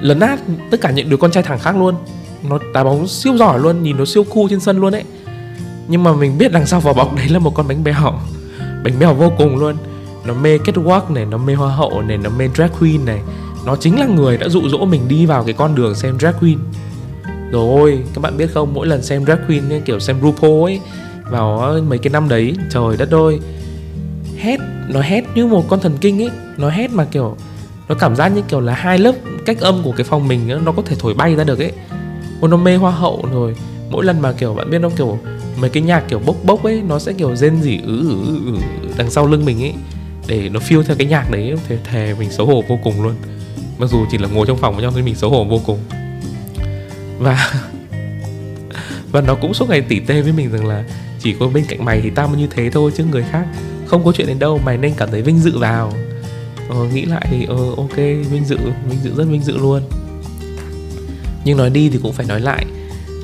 lấn 0.01 0.21
át 0.21 0.41
tất 0.71 0.81
cả 0.81 0.91
những 0.91 1.11
đứa 1.11 1.17
con 1.17 1.31
trai 1.31 1.43
thẳng 1.43 1.59
khác 1.59 1.77
luôn. 1.77 1.95
Nó 2.43 2.59
đá 2.75 2.85
bóng 2.85 3.09
siêu 3.09 3.37
giỏi 3.37 3.59
luôn, 3.59 3.83
nhìn 3.83 3.97
nó 3.97 4.05
siêu 4.05 4.25
cool 4.25 4.45
trên 4.51 4.61
sân 4.61 4.81
luôn 4.81 4.95
ấy. 4.95 5.05
Nhưng 5.89 6.03
mà 6.03 6.13
mình 6.13 6.39
biết 6.39 6.53
đằng 6.53 6.67
sau 6.67 6.81
vỏ 6.81 6.93
bọc 6.93 7.15
đấy 7.17 7.29
là 7.29 7.39
một 7.39 7.55
con 7.55 7.69
bánh 7.69 7.85
bèo. 7.85 8.19
Bánh 8.85 8.99
bèo 8.99 9.15
vô 9.15 9.33
cùng 9.39 9.57
luôn. 9.57 9.77
Nó 10.25 10.35
mê 10.35 10.59
catwalk 10.59 11.13
này, 11.13 11.27
nó 11.27 11.39
mê 11.39 11.55
hoa 11.55 11.75
hậu 11.75 12.03
này, 12.03 12.19
nó 12.19 12.31
mê 12.31 12.49
drag 12.55 12.69
queen 12.81 13.05
này. 13.05 13.21
Nó 13.67 13.77
chính 13.77 14.01
là 14.01 14.07
người 14.07 14.37
đã 14.37 14.49
dụ 14.49 14.69
dỗ 14.69 14.85
mình 14.85 15.09
đi 15.09 15.27
vào 15.27 15.45
cái 15.45 15.55
con 15.55 15.75
đường 15.75 15.95
xem 15.95 16.19
drag 16.19 16.33
queen 16.41 16.59
rồi 17.51 18.03
các 18.15 18.21
bạn 18.21 18.37
biết 18.37 18.51
không? 18.55 18.75
Mỗi 18.75 18.87
lần 18.87 19.03
xem 19.03 19.25
drag 19.25 19.39
queen 19.49 19.83
kiểu 19.85 20.01
xem 20.01 20.17
RuPaul 20.23 20.65
ấy 20.65 20.81
vào 21.31 21.81
mấy 21.89 21.99
cái 21.99 22.11
năm 22.11 22.29
đấy 22.29 22.55
trời 22.71 22.97
đất 22.97 23.11
ơi. 23.11 23.39
Hét 24.37 24.61
nó 24.89 25.01
hét 25.01 25.25
như 25.35 25.47
một 25.47 25.69
con 25.69 25.81
thần 25.81 25.97
kinh 26.01 26.23
ấy. 26.23 26.31
Nó 26.57 26.71
hét 26.71 26.91
mà 26.91 27.05
kiểu 27.05 27.37
nó 27.89 27.95
cảm 27.95 28.17
giác 28.17 28.29
như 28.29 28.43
kiểu 28.49 28.61
là 28.61 28.75
hai 28.75 28.99
lớp 28.99 29.15
cách 29.47 29.61
âm 29.61 29.83
của 29.83 29.93
cái 29.93 30.05
phòng 30.05 30.29
mình 30.29 30.51
ấy, 30.51 30.61
nó 30.65 30.73
có 30.73 30.83
thể 30.83 30.97
thổi 30.99 31.15
bay 31.15 31.35
ra 31.35 31.45
được 31.45 31.59
ấy. 31.59 31.73
Ôi 32.41 32.51
nó 32.51 32.57
mê 32.57 32.77
hoa 32.77 32.93
hậu 32.93 33.25
rồi. 33.33 33.55
Mỗi 33.91 34.05
lần 34.05 34.21
mà 34.21 34.33
kiểu 34.33 34.55
bạn 34.55 34.71
biết 34.71 34.79
không 34.83 34.93
kiểu 34.97 35.19
mấy 35.61 35.71
cái 35.71 35.83
nhạc 35.83 36.01
kiểu 36.09 36.19
bốc 36.27 36.37
bốc 36.45 36.63
ấy 36.63 36.83
nó 36.89 36.99
sẽ 36.99 37.13
kiểu 37.13 37.37
rên 37.37 37.63
rỉ 37.63 37.81
ứ 37.87 37.99
ứ 38.09 38.39
ứ 38.47 38.59
đằng 38.97 39.11
sau 39.11 39.27
lưng 39.27 39.45
mình 39.45 39.63
ấy 39.63 39.75
để 40.27 40.49
nó 40.49 40.61
phiêu 40.61 40.83
theo 40.83 40.97
cái 40.97 41.07
nhạc 41.07 41.31
đấy. 41.31 41.55
Thề 41.69 41.79
thề 41.85 42.15
mình 42.19 42.31
xấu 42.31 42.47
hổ 42.47 42.63
vô 42.69 42.79
cùng 42.85 43.03
luôn. 43.03 43.15
Mặc 43.79 43.91
dù 43.91 44.07
chỉ 44.11 44.19
là 44.19 44.29
ngồi 44.29 44.47
trong 44.47 44.59
phòng 44.59 44.75
với 44.75 44.83
nhau 44.83 44.93
thì 44.97 45.03
mình 45.03 45.15
xấu 45.15 45.31
hổ 45.31 45.45
vô 45.45 45.61
cùng 45.67 45.79
và 47.19 47.53
và 49.13 49.21
nó 49.21 49.35
cũng 49.35 49.55
suốt 49.55 49.69
ngày 49.69 49.81
tỉ 49.81 50.01
tê 50.01 50.23
với 50.23 50.33
mình 50.33 50.51
rằng 50.53 50.67
là 50.67 50.85
chỉ 51.21 51.35
có 51.41 51.49
bên 51.49 51.65
cạnh 51.69 51.85
mày 51.85 52.01
thì 52.01 52.11
tao 52.11 52.29
mới 52.29 52.37
như 52.37 52.47
thế 52.47 52.71
thôi 52.71 52.93
chứ 52.97 53.05
người 53.05 53.25
khác 53.31 53.47
không 53.87 54.05
có 54.05 54.13
chuyện 54.13 54.27
đến 54.27 54.39
đâu 54.39 54.61
mày 54.65 54.77
nên 54.77 54.95
cảm 54.97 55.11
thấy 55.11 55.23
vinh 55.23 55.39
dự 55.39 55.59
vào. 55.59 55.93
Ờ, 56.69 56.85
nghĩ 56.95 57.05
lại 57.05 57.27
thì 57.31 57.45
ờ 57.45 57.75
ok 57.77 57.97
vinh 57.97 58.45
dự 58.45 58.57
vinh 58.89 59.01
dự 59.03 59.15
rất 59.17 59.25
vinh 59.25 59.43
dự 59.43 59.57
luôn. 59.57 59.83
Nhưng 61.45 61.59
nói 61.59 61.71
đi 61.71 61.89
thì 61.89 61.99
cũng 62.03 62.13
phải 62.13 62.27
nói 62.27 62.41
lại 62.41 62.67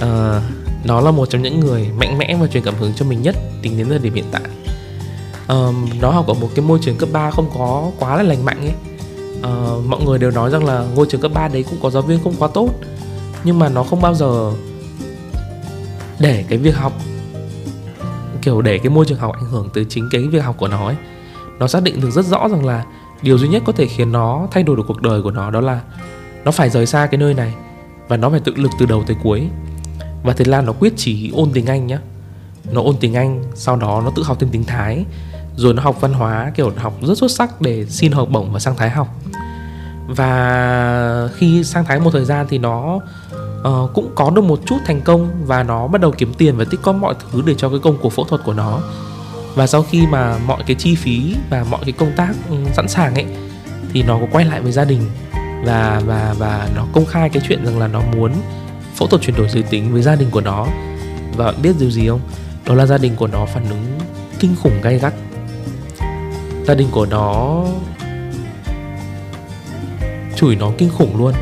à, 0.00 0.40
nó 0.84 1.00
là 1.00 1.10
một 1.10 1.30
trong 1.30 1.42
những 1.42 1.60
người 1.60 1.86
mạnh 1.96 2.18
mẽ 2.18 2.36
và 2.40 2.46
truyền 2.46 2.62
cảm 2.62 2.74
hứng 2.74 2.92
cho 2.96 3.04
mình 3.04 3.22
nhất 3.22 3.36
tính 3.62 3.78
đến 3.78 3.88
thời 3.88 3.98
điểm 3.98 4.14
hiện 4.14 4.24
tại. 4.32 4.42
Um, 5.48 5.88
nó 6.00 6.10
học 6.10 6.26
ở 6.26 6.34
một 6.34 6.48
cái 6.54 6.64
môi 6.64 6.78
trường 6.82 6.96
cấp 6.96 7.08
3 7.12 7.30
không 7.30 7.50
có 7.54 7.90
quá 7.98 8.16
là 8.16 8.22
lành 8.22 8.44
mạnh 8.44 8.60
ấy. 8.60 8.74
Uh, 9.38 9.86
mọi 9.86 10.00
người 10.04 10.18
đều 10.18 10.30
nói 10.30 10.50
rằng 10.50 10.64
là 10.64 10.84
ngôi 10.94 11.06
trường 11.10 11.20
cấp 11.20 11.32
3 11.34 11.48
đấy 11.48 11.64
cũng 11.70 11.78
có 11.82 11.90
giáo 11.90 12.02
viên 12.02 12.18
không 12.24 12.34
quá 12.38 12.48
tốt 12.54 12.70
nhưng 13.44 13.58
mà 13.58 13.68
nó 13.68 13.82
không 13.82 14.00
bao 14.00 14.14
giờ 14.14 14.52
để 16.18 16.44
cái 16.48 16.58
việc 16.58 16.76
học, 16.76 16.92
kiểu 18.42 18.62
để 18.62 18.78
cái 18.78 18.88
môi 18.88 19.04
trường 19.06 19.18
học 19.18 19.32
ảnh 19.34 19.50
hưởng 19.50 19.68
tới 19.74 19.86
chính 19.88 20.08
cái 20.10 20.22
việc 20.22 20.44
học 20.44 20.56
của 20.58 20.68
nó 20.68 20.86
ấy. 20.86 20.96
Nó 21.58 21.68
xác 21.68 21.82
định 21.82 22.00
được 22.00 22.10
rất 22.10 22.26
rõ 22.26 22.48
rằng 22.48 22.66
là 22.66 22.84
điều 23.22 23.38
duy 23.38 23.48
nhất 23.48 23.62
có 23.66 23.72
thể 23.72 23.86
khiến 23.86 24.12
nó 24.12 24.48
thay 24.50 24.62
đổi 24.62 24.76
được 24.76 24.82
cuộc 24.88 25.02
đời 25.02 25.22
của 25.22 25.30
nó 25.30 25.50
đó 25.50 25.60
là 25.60 25.80
nó 26.44 26.50
phải 26.50 26.70
rời 26.70 26.86
xa 26.86 27.06
cái 27.06 27.18
nơi 27.18 27.34
này 27.34 27.54
và 28.08 28.16
nó 28.16 28.30
phải 28.30 28.40
tự 28.40 28.54
lực 28.56 28.70
từ 28.78 28.86
đầu 28.86 29.04
tới 29.06 29.16
cuối. 29.22 29.48
Và 30.22 30.32
thế 30.32 30.44
là 30.44 30.60
nó 30.60 30.72
quyết 30.72 30.92
chỉ 30.96 31.30
ôn 31.34 31.50
tiếng 31.52 31.66
anh 31.66 31.86
nhá. 31.86 31.98
Nó 32.72 32.82
ôn 32.82 32.96
tiếng 33.00 33.14
anh, 33.14 33.44
sau 33.54 33.76
đó 33.76 34.02
nó 34.04 34.10
tự 34.16 34.22
học 34.22 34.36
thêm 34.40 34.50
tiếng 34.50 34.64
thái, 34.64 35.04
rồi 35.56 35.74
nó 35.74 35.82
học 35.82 36.00
văn 36.00 36.12
hóa, 36.12 36.52
kiểu 36.54 36.72
học 36.76 36.94
rất 37.02 37.18
xuất 37.18 37.30
sắc 37.30 37.60
để 37.60 37.86
xin 37.86 38.12
học 38.12 38.28
bổng 38.30 38.52
và 38.52 38.60
sang 38.60 38.76
thái 38.76 38.90
học. 38.90 39.08
Và 40.08 41.28
khi 41.36 41.64
sang 41.64 41.84
thái 41.84 42.00
một 42.00 42.10
thời 42.10 42.24
gian 42.24 42.46
thì 42.48 42.58
nó 42.58 43.00
uh, 43.68 43.90
cũng 43.94 44.10
có 44.14 44.30
được 44.30 44.44
một 44.44 44.60
chút 44.66 44.76
thành 44.86 45.00
công 45.00 45.46
và 45.46 45.62
nó 45.62 45.86
bắt 45.86 46.00
đầu 46.00 46.12
kiếm 46.18 46.34
tiền 46.34 46.56
và 46.56 46.64
tích 46.70 46.82
góp 46.82 46.94
mọi 46.94 47.14
thứ 47.32 47.42
để 47.46 47.54
cho 47.54 47.68
cái 47.68 47.78
công 47.78 47.98
cuộc 48.02 48.10
phẫu 48.10 48.24
thuật 48.24 48.40
của 48.44 48.52
nó. 48.52 48.80
Và 49.54 49.66
sau 49.66 49.82
khi 49.82 50.06
mà 50.06 50.38
mọi 50.46 50.62
cái 50.66 50.76
chi 50.76 50.94
phí 50.94 51.34
và 51.50 51.64
mọi 51.70 51.80
cái 51.84 51.92
công 51.92 52.12
tác 52.16 52.34
ừ, 52.50 52.56
sẵn 52.72 52.88
sàng 52.88 53.14
ấy 53.14 53.26
thì 53.92 54.02
nó 54.02 54.18
có 54.18 54.26
quay 54.32 54.44
lại 54.44 54.60
với 54.60 54.72
gia 54.72 54.84
đình 54.84 55.02
và 55.64 56.02
và 56.06 56.34
và 56.38 56.68
nó 56.76 56.86
công 56.92 57.06
khai 57.06 57.28
cái 57.28 57.42
chuyện 57.48 57.64
rằng 57.64 57.78
là 57.78 57.86
nó 57.86 58.00
muốn 58.16 58.32
phẫu 58.94 59.08
thuật 59.08 59.22
chuyển 59.22 59.36
đổi 59.36 59.48
giới 59.48 59.62
tính 59.62 59.92
với 59.92 60.02
gia 60.02 60.14
đình 60.14 60.30
của 60.30 60.40
nó. 60.40 60.66
Và 61.36 61.44
bạn 61.44 61.62
biết 61.62 61.72
điều 61.78 61.90
gì 61.90 62.08
không? 62.08 62.20
Đó 62.66 62.74
là 62.74 62.86
gia 62.86 62.98
đình 62.98 63.16
của 63.16 63.26
nó 63.26 63.46
phản 63.46 63.68
ứng 63.68 63.98
kinh 64.38 64.56
khủng 64.62 64.80
gay 64.82 64.98
gắt. 64.98 65.14
Gia 66.66 66.74
đình 66.74 66.88
của 66.90 67.06
nó 67.06 67.64
chửi 70.36 70.56
nó 70.56 70.70
kinh 70.78 70.90
khủng 70.90 71.16
luôn 71.16 71.34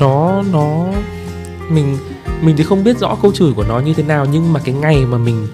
nó 0.00 0.42
nó, 0.52 0.86
mình 1.70 1.98
mình 2.42 2.56
thì 2.56 2.64
không 2.64 2.84
biết 2.84 2.98
rõ 2.98 3.16
câu 3.22 3.32
chửi 3.32 3.52
của 3.52 3.64
nó 3.68 3.78
như 3.78 3.94
thế 3.94 4.02
nào, 4.02 4.26
nhưng 4.32 4.52
mà 4.52 4.60
cái 4.64 4.74
ngày 4.74 5.04
mà 5.06 5.18
mình 5.18 5.46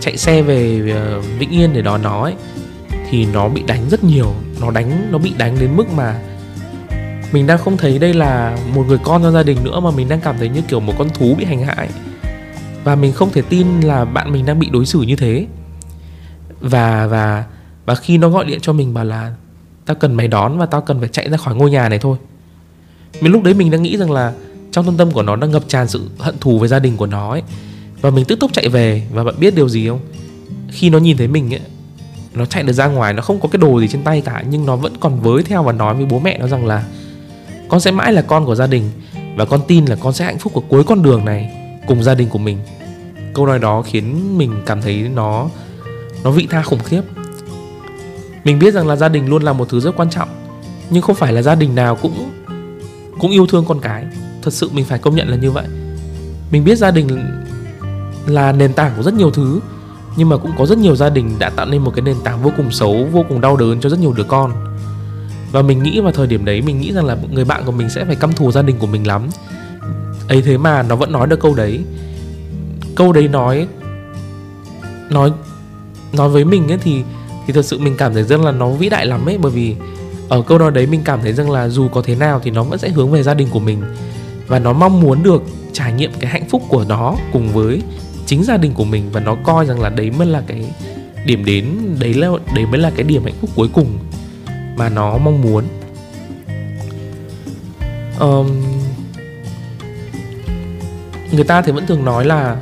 chạy 0.00 0.16
xe 0.16 0.42
về 0.42 0.90
ờ, 0.94 1.20
Vĩnh 1.38 1.50
Yên 1.50 1.72
để 1.72 1.82
đón 1.82 2.02
nó 2.02 2.22
ấy, 2.22 2.34
thì 3.10 3.26
nó 3.26 3.48
bị 3.48 3.62
đánh 3.66 3.88
rất 3.90 4.04
nhiều. 4.04 4.34
Nó 4.60 4.70
đánh, 4.70 5.08
nó 5.10 5.18
bị 5.18 5.32
đánh 5.38 5.56
đến 5.60 5.76
mức 5.76 5.92
mà 5.96 6.20
mình 7.32 7.46
đang 7.46 7.58
không 7.58 7.76
thấy 7.76 7.98
đây 7.98 8.14
là 8.14 8.56
một 8.74 8.84
người 8.88 8.98
con 8.98 9.22
trong 9.22 9.32
gia 9.32 9.42
đình 9.42 9.58
nữa, 9.64 9.80
mà 9.80 9.90
mình 9.90 10.08
đang 10.08 10.20
cảm 10.20 10.34
thấy 10.38 10.48
như 10.48 10.60
kiểu 10.68 10.80
một 10.80 10.92
con 10.98 11.08
thú 11.08 11.34
bị 11.38 11.44
hành 11.44 11.62
hại 11.62 11.88
và 12.84 12.94
mình 12.94 13.12
không 13.12 13.30
thể 13.30 13.42
tin 13.42 13.80
là 13.80 14.04
bạn 14.04 14.32
mình 14.32 14.46
đang 14.46 14.58
bị 14.58 14.68
đối 14.72 14.86
xử 14.86 15.02
như 15.02 15.16
thế. 15.16 15.46
Và 16.60 17.06
và 17.06 17.44
và 17.86 17.94
khi 17.94 18.18
nó 18.18 18.28
gọi 18.28 18.44
điện 18.44 18.58
cho 18.62 18.72
mình 18.72 18.94
bảo 18.94 19.04
là 19.04 19.34
tao 19.86 19.94
cần 19.94 20.14
mày 20.14 20.28
đón 20.28 20.58
và 20.58 20.66
tao 20.66 20.80
cần 20.80 21.00
phải 21.00 21.08
chạy 21.08 21.30
ra 21.30 21.36
khỏi 21.36 21.54
ngôi 21.54 21.70
nhà 21.70 21.88
này 21.88 21.98
thôi 21.98 22.16
mình 23.20 23.32
lúc 23.32 23.42
đấy 23.42 23.54
mình 23.54 23.70
đang 23.70 23.82
nghĩ 23.82 23.96
rằng 23.96 24.10
là 24.10 24.32
trong 24.72 24.86
tâm 24.86 24.96
tâm 24.96 25.10
của 25.10 25.22
nó 25.22 25.36
đang 25.36 25.50
ngập 25.50 25.68
tràn 25.68 25.88
sự 25.88 26.08
hận 26.18 26.38
thù 26.38 26.58
với 26.58 26.68
gia 26.68 26.78
đình 26.78 26.96
của 26.96 27.06
nó 27.06 27.30
ấy. 27.30 27.42
Và 28.00 28.10
mình 28.10 28.24
tức 28.24 28.40
tốc 28.40 28.52
chạy 28.52 28.68
về, 28.68 29.02
và 29.12 29.24
bạn 29.24 29.34
biết 29.38 29.54
điều 29.54 29.68
gì 29.68 29.88
không? 29.88 30.00
Khi 30.68 30.90
nó 30.90 30.98
nhìn 30.98 31.16
thấy 31.16 31.28
mình 31.28 31.54
ấy, 31.54 31.60
nó 32.34 32.44
chạy 32.44 32.62
được 32.62 32.72
ra 32.72 32.86
ngoài, 32.86 33.12
nó 33.12 33.22
không 33.22 33.40
có 33.40 33.48
cái 33.48 33.58
đồ 33.58 33.80
gì 33.80 33.88
trên 33.88 34.02
tay 34.02 34.20
cả, 34.20 34.44
nhưng 34.50 34.66
nó 34.66 34.76
vẫn 34.76 34.92
còn 35.00 35.20
với 35.20 35.42
theo 35.42 35.62
và 35.62 35.72
nói 35.72 35.94
với 35.94 36.06
bố 36.06 36.18
mẹ 36.18 36.38
nó 36.38 36.46
rằng 36.46 36.66
là 36.66 36.84
con 37.68 37.80
sẽ 37.80 37.90
mãi 37.90 38.12
là 38.12 38.22
con 38.22 38.46
của 38.46 38.54
gia 38.54 38.66
đình, 38.66 38.90
và 39.36 39.44
con 39.44 39.60
tin 39.66 39.84
là 39.84 39.96
con 39.96 40.12
sẽ 40.12 40.24
hạnh 40.24 40.38
phúc 40.38 40.54
ở 40.54 40.60
cuối 40.68 40.84
con 40.84 41.02
đường 41.02 41.24
này 41.24 41.52
cùng 41.86 42.02
gia 42.02 42.14
đình 42.14 42.28
của 42.28 42.38
mình. 42.38 42.58
Câu 43.34 43.46
nói 43.46 43.58
đó 43.58 43.82
khiến 43.82 44.38
mình 44.38 44.52
cảm 44.66 44.82
thấy 44.82 45.08
nó 45.14 45.48
nó 46.24 46.30
vị 46.30 46.46
tha 46.50 46.62
khủng 46.62 46.80
khiếp. 46.84 47.02
Mình 48.44 48.58
biết 48.58 48.74
rằng 48.74 48.86
là 48.86 48.96
gia 48.96 49.08
đình 49.08 49.28
luôn 49.28 49.42
là 49.42 49.52
một 49.52 49.68
thứ 49.68 49.80
rất 49.80 49.96
quan 49.96 50.10
trọng, 50.10 50.28
nhưng 50.90 51.02
không 51.02 51.16
phải 51.16 51.32
là 51.32 51.42
gia 51.42 51.54
đình 51.54 51.74
nào 51.74 51.96
cũng 51.96 52.30
cũng 53.20 53.30
yêu 53.30 53.46
thương 53.46 53.64
con 53.68 53.80
cái. 53.80 54.04
Thật 54.42 54.52
sự 54.52 54.70
mình 54.72 54.84
phải 54.84 54.98
công 54.98 55.16
nhận 55.16 55.28
là 55.28 55.36
như 55.36 55.50
vậy. 55.50 55.66
Mình 56.50 56.64
biết 56.64 56.78
gia 56.78 56.90
đình 56.90 57.08
là 58.26 58.52
nền 58.52 58.72
tảng 58.72 58.92
của 58.96 59.02
rất 59.02 59.14
nhiều 59.14 59.30
thứ, 59.30 59.60
nhưng 60.16 60.28
mà 60.28 60.36
cũng 60.36 60.52
có 60.58 60.66
rất 60.66 60.78
nhiều 60.78 60.96
gia 60.96 61.10
đình 61.10 61.38
đã 61.38 61.50
tạo 61.50 61.66
nên 61.66 61.82
một 61.82 61.92
cái 61.94 62.02
nền 62.02 62.16
tảng 62.24 62.42
vô 62.42 62.52
cùng 62.56 62.72
xấu, 62.72 63.06
vô 63.12 63.24
cùng 63.28 63.40
đau 63.40 63.56
đớn 63.56 63.80
cho 63.80 63.88
rất 63.88 63.98
nhiều 63.98 64.12
đứa 64.12 64.24
con. 64.24 64.52
Và 65.52 65.62
mình 65.62 65.82
nghĩ 65.82 66.00
vào 66.00 66.12
thời 66.12 66.26
điểm 66.26 66.44
đấy, 66.44 66.62
mình 66.62 66.80
nghĩ 66.80 66.92
rằng 66.92 67.04
là 67.04 67.16
người 67.30 67.44
bạn 67.44 67.62
của 67.64 67.72
mình 67.72 67.90
sẽ 67.90 68.04
phải 68.04 68.16
căm 68.16 68.32
thù 68.32 68.52
gia 68.52 68.62
đình 68.62 68.78
của 68.78 68.86
mình 68.86 69.06
lắm. 69.06 69.28
Ấy 70.28 70.42
thế 70.42 70.58
mà 70.58 70.82
nó 70.82 70.96
vẫn 70.96 71.12
nói 71.12 71.26
được 71.26 71.40
câu 71.40 71.54
đấy. 71.54 71.80
Câu 72.94 73.12
đấy 73.12 73.28
nói 73.28 73.66
nói 75.10 75.32
nói 76.12 76.28
với 76.28 76.44
mình 76.44 76.68
ấy 76.68 76.78
thì 76.78 77.02
thì 77.46 77.52
thật 77.52 77.64
sự 77.64 77.78
mình 77.78 77.96
cảm 77.96 78.14
thấy 78.14 78.22
rất 78.22 78.40
là 78.40 78.52
nó 78.52 78.70
vĩ 78.70 78.88
đại 78.88 79.06
lắm 79.06 79.28
ấy, 79.28 79.38
bởi 79.38 79.52
vì 79.52 79.76
ở 80.30 80.42
câu 80.42 80.58
nói 80.58 80.70
đấy 80.70 80.86
mình 80.86 81.00
cảm 81.04 81.20
thấy 81.22 81.32
rằng 81.32 81.50
là 81.50 81.68
dù 81.68 81.88
có 81.88 82.02
thế 82.02 82.14
nào 82.14 82.40
thì 82.42 82.50
nó 82.50 82.62
vẫn 82.62 82.78
sẽ 82.78 82.88
hướng 82.88 83.10
về 83.10 83.22
gia 83.22 83.34
đình 83.34 83.48
của 83.50 83.60
mình. 83.60 83.82
Và 84.46 84.58
nó 84.58 84.72
mong 84.72 85.00
muốn 85.00 85.22
được 85.22 85.42
trải 85.72 85.92
nghiệm 85.92 86.12
cái 86.20 86.30
hạnh 86.30 86.48
phúc 86.48 86.62
của 86.68 86.84
nó 86.88 87.16
cùng 87.32 87.48
với 87.52 87.82
chính 88.26 88.44
gia 88.44 88.56
đình 88.56 88.72
của 88.74 88.84
mình 88.84 89.10
và 89.12 89.20
nó 89.20 89.36
coi 89.44 89.66
rằng 89.66 89.80
là 89.80 89.88
đấy 89.88 90.10
mới 90.10 90.26
là 90.26 90.42
cái 90.46 90.64
điểm 91.24 91.44
đến 91.44 91.64
đấy 91.98 92.14
là 92.14 92.28
đấy 92.54 92.66
mới 92.66 92.80
là 92.80 92.90
cái 92.96 93.04
điểm 93.04 93.24
hạnh 93.24 93.34
phúc 93.40 93.50
cuối 93.54 93.68
cùng 93.72 93.98
mà 94.76 94.88
nó 94.88 95.18
mong 95.18 95.42
muốn. 95.42 95.64
Um, 98.20 98.62
người 101.32 101.44
ta 101.44 101.62
thì 101.62 101.72
vẫn 101.72 101.86
thường 101.86 102.04
nói 102.04 102.24
là 102.24 102.56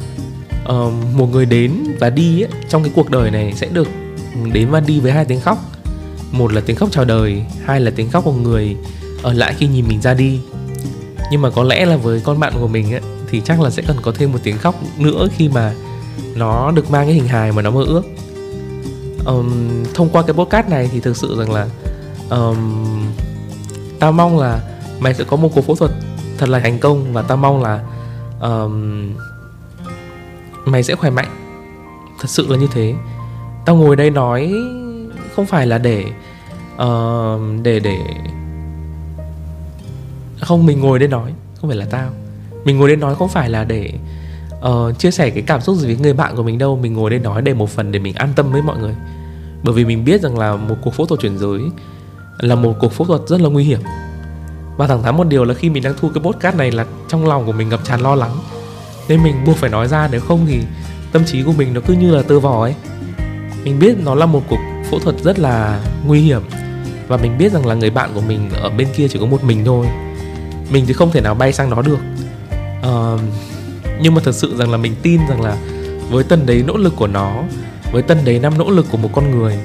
um, 0.67 0.93
một 1.17 1.27
người 1.33 1.47
đến 1.47 1.73
và 2.01 2.11
đi 2.11 2.43
ấy, 2.43 2.51
trong 2.69 2.83
cái 2.83 2.93
cuộc 2.95 3.11
đời 3.11 3.31
này 3.31 3.53
sẽ 3.57 3.67
được 3.73 3.89
đến 4.53 4.71
và 4.71 4.81
đi 4.81 5.01
với 5.01 5.13
hai 5.13 5.25
tiếng 5.25 5.41
khóc 5.41 5.59
một 6.33 6.53
là 6.53 6.61
tiếng 6.67 6.77
khóc 6.77 6.89
chào 6.93 7.05
đời 7.05 7.43
hai 7.65 7.81
là 7.81 7.91
tiếng 7.97 8.11
khóc 8.11 8.25
của 8.25 8.33
người 8.33 8.77
ở 9.23 9.33
lại 9.33 9.55
khi 9.59 9.67
nhìn 9.67 9.89
mình 9.89 10.01
ra 10.01 10.15
đi. 10.15 10.41
Nhưng 11.31 11.43
mà 11.43 11.51
có 11.51 11.63
lẽ 11.63 11.87
là 11.87 11.97
với 11.97 12.21
con 12.21 12.41
bạn 12.41 12.53
của 12.61 12.69
mình 12.69 12.93
ấy, 12.93 13.01
thì 13.31 13.43
chắc 13.45 13.61
là 13.61 13.71
sẽ 13.71 13.83
cần 13.87 13.97
có 14.03 14.13
thêm 14.15 14.33
một 14.33 14.39
tiếng 14.43 14.59
khóc 14.59 14.75
nữa 14.99 15.29
khi 15.37 15.49
mà 15.49 15.73
nó 16.35 16.71
được 16.71 16.91
mang 16.91 17.07
cái 17.07 17.15
hình 17.15 17.29
hài 17.29 17.53
mà 17.53 17.63
nó 17.63 17.71
mơ 17.71 17.85
ước. 17.85 18.03
Um, 19.27 19.85
thông 19.95 20.09
qua 20.09 20.23
cái 20.23 20.35
podcast 20.35 20.69
này 20.69 20.89
thì 20.93 21.01
thực 21.01 21.17
sự 21.17 21.39
rằng 21.39 21.53
là 21.53 21.67
um, 22.31 22.57
tao 23.99 24.13
mong 24.13 24.39
là 24.39 24.61
mày 25.01 25.15
sẽ 25.15 25.25
có 25.25 25.37
một 25.37 25.51
cuộc 25.55 25.63
phẫu 25.63 25.77
thuật 25.77 25.91
thật 26.39 26.49
là 26.49 26.61
thành 26.61 26.79
công 26.79 27.13
và 27.13 27.23
tao 27.23 27.37
mong 27.37 27.63
là 27.63 27.81
um, 28.41 29.15
mày 30.65 30.83
sẽ 30.83 30.95
khỏe 30.95 31.11
mạnh. 31.11 31.29
Thật 32.21 32.27
sự 32.31 32.47
là 32.49 32.57
như 32.57 32.69
thế. 32.73 32.95
Tao 33.67 33.77
ngồi 33.77 33.97
đây 33.97 34.11
nói 34.11 34.53
không 35.39 35.47
phải 35.47 35.67
là 35.67 35.79
để 35.79 36.05
uh, 36.83 37.41
để 37.63 37.81
để 37.81 37.99
không 40.41 40.67
mình 40.67 40.81
ngồi 40.81 40.99
đây 40.99 41.09
nói 41.09 41.33
không 41.61 41.71
phải 41.71 41.79
là 41.79 41.87
tao. 41.91 42.11
Mình 42.65 42.79
ngồi 42.79 42.89
đây 42.89 42.97
nói 42.97 43.15
không 43.15 43.29
phải 43.29 43.51
là 43.51 43.65
để 43.65 43.93
uh, 44.69 44.99
chia 44.99 45.11
sẻ 45.11 45.31
cái 45.31 45.43
cảm 45.43 45.61
xúc 45.61 45.77
gì 45.77 45.87
với 45.87 45.97
người 45.97 46.13
bạn 46.13 46.37
của 46.37 46.43
mình 46.43 46.59
đâu. 46.59 46.77
Mình 46.77 46.95
ngồi 46.95 47.11
đây 47.11 47.19
nói 47.19 47.43
để 47.43 47.55
một 47.55 47.71
phần 47.71 47.93
để 47.93 47.99
mình 47.99 48.15
an 48.15 48.29
tâm 48.37 48.53
với 48.53 48.63
mọi 48.63 48.79
người. 48.79 48.95
Bởi 49.63 49.75
vì 49.75 49.85
mình 49.85 50.05
biết 50.05 50.21
rằng 50.21 50.39
là 50.39 50.57
một 50.57 50.75
cuộc 50.83 50.95
phẫu 50.95 51.07
thuật 51.07 51.21
chuyển 51.21 51.39
giới 51.39 51.61
là 52.39 52.55
một 52.55 52.75
cuộc 52.81 52.93
phẫu 52.93 53.07
thuật 53.07 53.21
rất 53.27 53.41
là 53.41 53.49
nguy 53.49 53.65
hiểm. 53.65 53.81
Và 54.77 54.87
thẳng 54.87 55.03
thắn 55.03 55.17
một 55.17 55.27
điều 55.27 55.45
là 55.45 55.55
khi 55.55 55.71
mình 55.71 55.83
đang 55.83 55.95
thu 56.01 56.11
cái 56.15 56.23
podcast 56.25 56.57
này 56.57 56.71
là 56.71 56.87
trong 57.09 57.29
lòng 57.29 57.47
của 57.47 57.53
mình 57.53 57.69
ngập 57.69 57.85
tràn 57.85 58.01
lo 58.01 58.15
lắng. 58.15 58.37
Nên 59.09 59.23
mình 59.23 59.35
buộc 59.47 59.57
phải 59.57 59.71
nói 59.71 59.89
ra 59.89 60.09
nếu 60.13 60.21
không 60.21 60.47
thì 60.47 60.61
tâm 61.13 61.25
trí 61.25 61.43
của 61.43 61.53
mình 61.53 61.75
nó 61.75 61.81
cứ 61.87 61.95
như 61.95 62.15
là 62.15 62.23
tơ 62.23 62.41
vò 62.41 62.63
ấy. 62.63 62.75
Mình 63.65 63.79
biết 63.79 63.97
nó 64.05 64.15
là 64.15 64.27
một 64.27 64.43
cuộc 64.49 64.59
phẫu 64.91 65.01
thuật 65.01 65.17
rất 65.23 65.39
là 65.39 65.81
nguy 66.07 66.21
hiểm. 66.21 66.43
Và 67.09 67.17
mình 67.17 67.39
biết 67.39 67.53
rằng 67.53 67.67
là 67.67 67.75
người 67.75 67.91
bạn 67.91 68.11
của 68.15 68.21
mình 68.21 68.51
ở 68.63 68.71
bên 68.71 68.89
kia 68.97 69.09
chỉ 69.09 69.19
có 69.19 69.27
một 69.27 69.45
mình 69.45 69.65
thôi. 69.65 69.87
Mình 70.71 70.85
thì 70.87 70.93
không 70.93 71.11
thể 71.13 71.21
nào 71.21 71.35
bay 71.35 71.53
sang 71.53 71.71
đó 71.71 71.83
được. 71.83 71.99
Uh, 72.81 73.21
nhưng 74.01 74.15
mà 74.15 74.21
thật 74.25 74.35
sự 74.35 74.57
rằng 74.57 74.71
là 74.71 74.77
mình 74.77 74.95
tin 75.03 75.21
rằng 75.29 75.41
là 75.41 75.57
với 76.11 76.25
tần 76.25 76.47
đấy 76.47 76.65
nỗ 76.67 76.77
lực 76.77 76.97
của 76.97 77.07
nó 77.07 77.43
với 77.93 78.03
tần 78.03 78.19
đấy 78.25 78.39
năm 78.39 78.59
nỗ 78.59 78.71
lực 78.71 78.87
của 78.91 78.99
một 78.99 79.11
con 79.13 79.31
người 79.31 79.59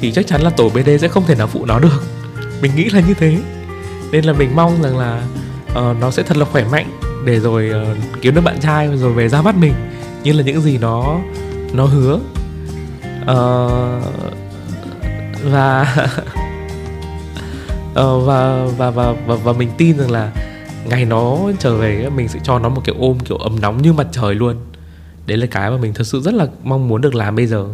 thì 0.00 0.12
chắc 0.12 0.26
chắn 0.26 0.42
là 0.42 0.50
tổ 0.50 0.68
BD 0.68 0.90
sẽ 1.00 1.08
không 1.08 1.26
thể 1.26 1.34
nào 1.34 1.46
phụ 1.46 1.64
nó 1.64 1.78
được. 1.78 2.02
Mình 2.62 2.72
nghĩ 2.76 2.84
là 2.84 3.00
như 3.00 3.14
thế. 3.14 3.38
Nên 4.12 4.24
là 4.24 4.32
mình 4.32 4.56
mong 4.56 4.82
rằng 4.82 4.98
là 4.98 5.22
uh, 5.70 5.96
nó 6.00 6.10
sẽ 6.10 6.22
thật 6.22 6.36
là 6.36 6.44
khỏe 6.44 6.64
mạnh 6.72 6.98
để 7.26 7.40
rồi 7.40 7.70
uh, 7.92 7.98
kiếm 8.20 8.34
được 8.34 8.40
bạn 8.40 8.60
trai 8.60 8.88
rồi 8.96 9.12
về 9.12 9.28
ra 9.28 9.42
mắt 9.42 9.56
mình. 9.56 9.74
Như 10.22 10.32
là 10.32 10.42
những 10.42 10.60
gì 10.60 10.78
nó 10.78 11.18
nó 11.72 11.84
hứa. 11.84 12.20
Uh, 13.22 14.41
và 15.42 15.96
uh, 17.90 17.96
và, 18.26 18.66
và 18.78 18.90
và 18.90 19.12
và 19.26 19.34
và 19.34 19.52
mình 19.52 19.70
tin 19.78 19.98
rằng 19.98 20.10
là 20.10 20.32
ngày 20.88 21.04
nó 21.04 21.38
trở 21.58 21.76
về 21.76 22.08
mình 22.16 22.28
sẽ 22.28 22.38
cho 22.42 22.58
nó 22.58 22.68
một 22.68 22.82
cái 22.84 22.96
ôm 22.98 23.18
kiểu 23.20 23.36
ấm 23.36 23.60
nóng 23.60 23.82
như 23.82 23.92
mặt 23.92 24.06
trời 24.12 24.34
luôn. 24.34 24.56
Đấy 25.26 25.36
là 25.36 25.46
cái 25.46 25.70
mà 25.70 25.76
mình 25.76 25.94
thật 25.94 26.04
sự 26.04 26.20
rất 26.20 26.34
là 26.34 26.46
mong 26.64 26.88
muốn 26.88 27.00
được 27.00 27.14
làm 27.14 27.36
bây 27.36 27.46
giờ. 27.46 27.68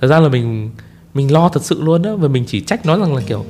Thật 0.00 0.08
ra 0.08 0.20
là 0.20 0.28
mình 0.28 0.70
mình 1.14 1.32
lo 1.32 1.48
thật 1.48 1.64
sự 1.64 1.82
luôn 1.82 2.02
đó 2.02 2.16
và 2.16 2.28
mình 2.28 2.44
chỉ 2.46 2.60
trách 2.60 2.86
nó 2.86 2.98
rằng 2.98 3.14
là 3.14 3.22
kiểu 3.26 3.44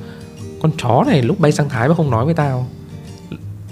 con 0.61 0.71
chó 0.77 1.03
này 1.07 1.21
lúc 1.21 1.39
bay 1.39 1.51
sang 1.51 1.69
thái 1.69 1.89
mà 1.89 1.95
không 1.95 2.11
nói 2.11 2.25
với 2.25 2.33
tao. 2.33 2.67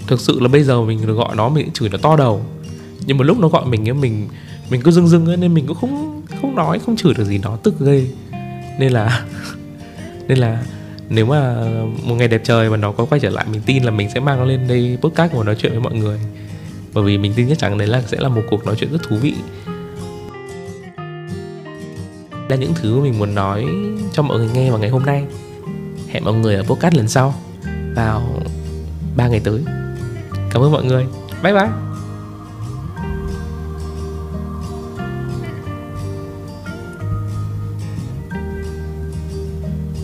Thực 0.06 0.20
sự 0.20 0.40
là 0.40 0.48
bây 0.48 0.62
giờ 0.62 0.82
mình 0.82 1.06
được 1.06 1.14
gọi 1.14 1.36
nó 1.36 1.48
mình 1.48 1.64
cũng 1.64 1.74
chửi 1.74 1.88
nó 1.88 1.98
to 1.98 2.16
đầu. 2.16 2.42
Nhưng 3.06 3.18
mà 3.18 3.24
lúc 3.24 3.38
nó 3.38 3.48
gọi 3.48 3.66
mình 3.66 3.88
ấy 3.88 3.94
mình 3.94 4.28
mình 4.70 4.82
cứ 4.82 4.90
dưng 4.90 5.08
dưng 5.08 5.26
ấy 5.26 5.36
nên 5.36 5.54
mình 5.54 5.66
cũng 5.66 5.76
không 5.80 6.22
không 6.40 6.54
nói 6.54 6.78
không 6.78 6.96
chửi 6.96 7.14
được 7.14 7.24
gì 7.24 7.38
nó 7.38 7.56
tức 7.56 7.74
ghê. 7.80 8.06
Nên 8.78 8.92
là 8.92 9.24
nên 10.30 10.38
là 10.38 10.62
nếu 11.08 11.26
mà 11.26 11.64
một 12.02 12.14
ngày 12.14 12.28
đẹp 12.28 12.40
trời 12.44 12.70
mà 12.70 12.76
nó 12.76 12.92
có 12.92 13.04
quay 13.04 13.20
trở 13.20 13.30
lại, 13.30 13.44
mình 13.52 13.60
tin 13.66 13.82
là 13.84 13.90
mình 13.90 14.10
sẽ 14.14 14.20
mang 14.20 14.38
nó 14.38 14.44
lên 14.44 14.68
đây 14.68 14.98
podcast 15.00 15.32
và 15.32 15.44
nói 15.44 15.56
chuyện 15.58 15.72
với 15.72 15.80
mọi 15.80 15.94
người. 15.94 16.18
Bởi 16.94 17.04
vì 17.04 17.18
mình 17.18 17.32
tin 17.36 17.48
chắc 17.48 17.58
chắn 17.58 17.78
đấy 17.78 17.88
là 17.88 18.02
sẽ 18.06 18.16
là 18.20 18.28
một 18.28 18.42
cuộc 18.50 18.66
nói 18.66 18.74
chuyện 18.78 18.92
rất 18.92 19.02
thú 19.02 19.16
vị. 19.16 19.34
Là 22.48 22.56
những 22.56 22.72
thứ 22.74 23.00
mình 23.00 23.18
muốn 23.18 23.34
nói 23.34 23.66
cho 24.12 24.22
mọi 24.22 24.38
người 24.38 24.48
nghe 24.54 24.70
vào 24.70 24.78
ngày 24.78 24.90
hôm 24.90 25.02
nay. 25.02 25.24
Hẹn 26.08 26.24
mọi 26.24 26.34
người 26.34 26.54
ở 26.54 26.62
podcast 26.62 26.94
lần 26.94 27.08
sau 27.08 27.34
vào 27.96 28.42
ba 29.16 29.28
ngày 29.28 29.40
tới. 29.44 29.60
Cảm 30.50 30.62
ơn 30.62 30.72
mọi 30.72 30.84
người. 30.84 31.06
Bye 31.42 31.54
bye. 31.54 31.89